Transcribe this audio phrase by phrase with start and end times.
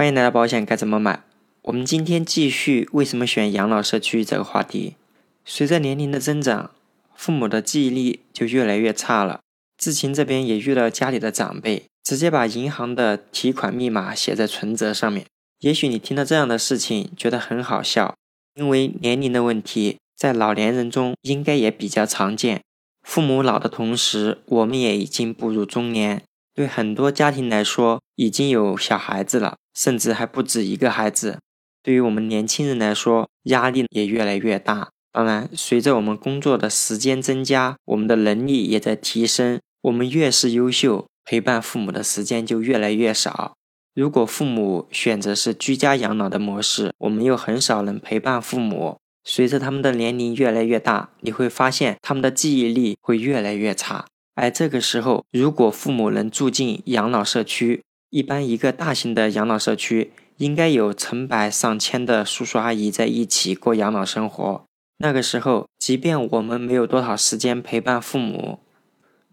[0.00, 1.24] 欢迎来到保险该怎么买？
[1.60, 4.96] 我们今天继续为什么选养老社区这个话题。
[5.44, 6.70] 随着年龄的增长，
[7.14, 9.40] 父母的记忆力就越来越差了。
[9.76, 15.26] 志勤这边也遇到家里的长辈直接把银行的提款密码写在存折上面。
[15.58, 18.14] 也许你听到这样的事情觉得很好笑，
[18.54, 22.62] 因为年龄的问题在老年人中应该也比较常见。
[23.06, 26.22] 父母老的同时，我们也已经步入中年。
[26.54, 31.38] 对很多家庭来说，已经有小孩子了，甚至还不止一个孩子。
[31.82, 34.90] 对于我们年轻人来说，压力也越来越大。
[35.10, 39.58] 当然，随着我们工作的时间增加，我们的能力也在提升。
[39.80, 43.54] 我们越是优秀，陪伴父母的时间就越来越少。
[43.94, 48.98] 如果父母选择是居家养老的模式，我们又很少能陪伴父母。
[49.24, 54.04] 随着他们的年龄越来越大，你会发现他们的记忆力会越来越差。
[54.34, 64.64] 而这个时候，如果父母能住进养老社区，一般一个大型的养老社区应该有成百上千的叔叔阿姨在一起过养老生活。
[64.98, 68.58] 那个时候，即便我们没有多少时间陪伴父母，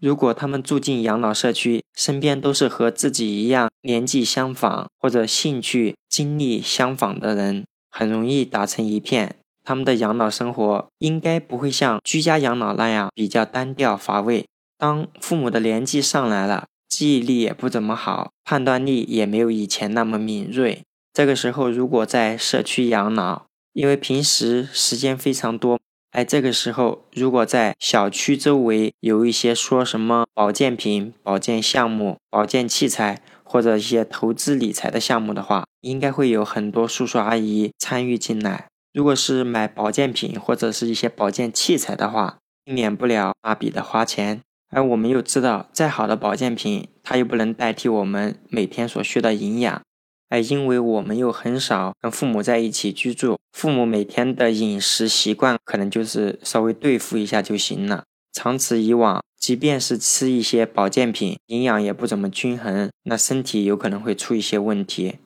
[0.00, 9.34] 如果他们住进养老社区，身边都是和自己一样年纪相仿或者兴趣经历相仿的人，很容易打成一片。
[9.64, 14.46] 他们的养老生活应该不会像居家养老那样比较单调乏味。
[14.78, 20.82] 当父母的年纪上来了，记忆力也不怎么好，判断力也没有以前那么敏锐。
[21.12, 25.78] 这个时候，如果在社区养老，因为平时时间非常多，
[26.12, 38.66] 哎，这个时候如果在小区周围有一些说什么保健品、保健项目、保健器材或者一些投资理财的项目的话，应该会有很多叔叔阿姨参与进来。
[38.92, 44.40] 如果是买保健品或者是一些保健器材的话，避免不了大笔的花钱。
[44.70, 49.80] 而我们又知道，再好的保健品，它又不能代替我们每天所需的营养。
[50.28, 58.04] 而因为我们又很少跟父母在一起居住，父母每天的饮食习惯可能就是稍微对付一下就行了。
[58.32, 65.16] 长此以往，即便是吃一些保健品，营养也不怎么均衡，那身体有可能会出一些问题。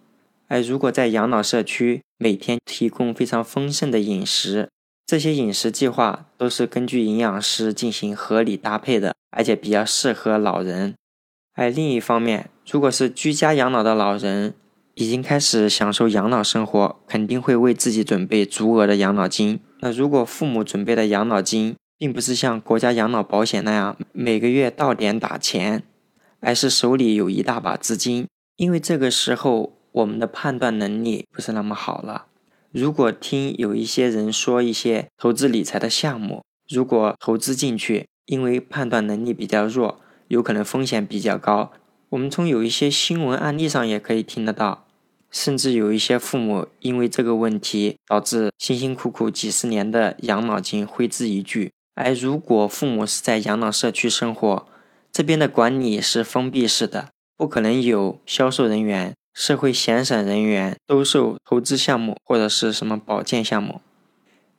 [0.47, 4.69] 而如果在养老社区，每天提供非常丰盛的饮食。
[5.05, 10.95] 这些饮食计划都是根据营养师进行合理搭配的，而且比较适合老人。
[11.55, 14.55] 而另一方面，如果是居家养老的老人，
[14.95, 19.59] 已经开始享受养老生活，肯定会为自己准备足额的养老金。
[19.81, 25.83] 那如果父母准备的养老金，并不是像国家养老保险那样每个月到点打钱，
[26.41, 28.27] 而是手里有一大把资金，
[28.57, 32.27] 因为这个时候我们的判断能力不是那么好了。
[32.71, 41.73] 如果听有一些人说一些投资理财的项目，如果投资进去，因为判断能力比较弱，有可能风险比较高。
[42.11, 44.87] 我们从有一些新闻案例上也可以听得到，
[45.31, 51.71] 甚至有一些父母因为这个问题，导致辛辛苦苦几十年的养老金挥之一炬。
[51.95, 54.67] 而如果父母是在养老社区生活，
[55.11, 59.15] 这边的管理是封闭式的，不可能有销售人员。
[59.35, 63.81] 社会闲散人员兜售投资项目或者是什么保健项目。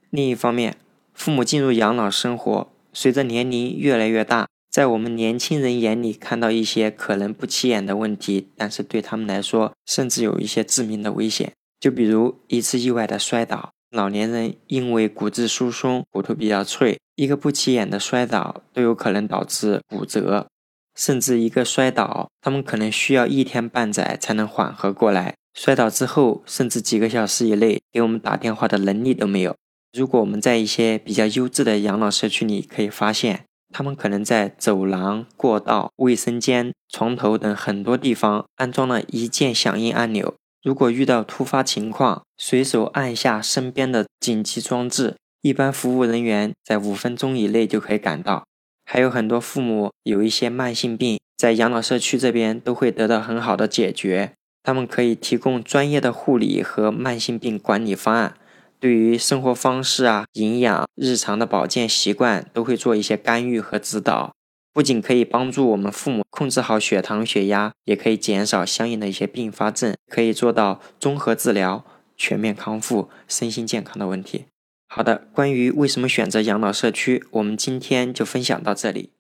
[0.10, 0.78] 另一方面，
[1.14, 11.52] 父母进入养老生活，随着年龄越来越大，在我们年轻人眼里看到一些可能不起眼的问题，但是对他们来说，甚至有一些致命的危险。
[11.80, 20.48] 就比如一次意外的摔倒，老年人因为骨质疏松，骨头比较脆，一个不起眼的摔倒都有可能导致骨折。
[20.96, 25.34] 甚至一个摔倒，他们可能需要一天半载才能缓和过来。
[25.56, 29.56] 摔倒之后，甚至几个小时以内给我们打电话的能力都没有。
[29.96, 40.34] 如果我们在一些比较优质的养老社区里，可以发现，他们可能在走廊、过道、卫生间、床头等很多地方安装了一键响应按钮。
[40.64, 48.44] 如果遇到突发情况，随手按下身边的紧急装置，一般服务人员在五分钟以内就可以赶到。
[48.86, 54.34] 还有很多父母有一些慢性病，在养老社区这边都会得到很好的解决。
[54.64, 58.36] 他们可以提供专业的护理和慢性病管理方案，
[58.84, 64.34] 对于生活方式啊、营养、日常的保健习惯都会做一些干预和指导。
[64.74, 71.86] 不仅可以帮助我们父母控制好血糖、血压，也可以减少相应的一些并发症，可以做到综合治疗、
[72.18, 74.48] 全面康复、身心健康的问题。
[74.90, 79.12] 好的，关于为什么选择养老社区，我们今天就分享到这里。